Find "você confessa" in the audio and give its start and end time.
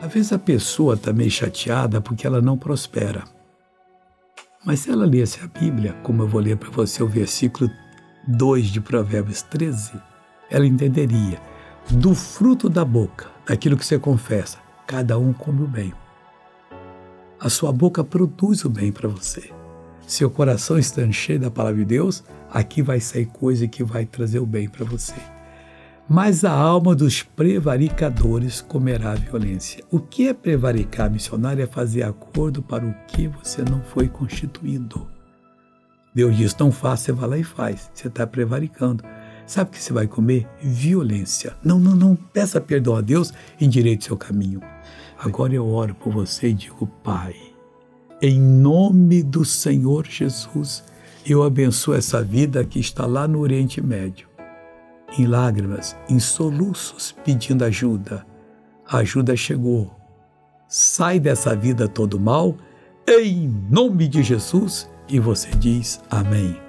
13.86-14.58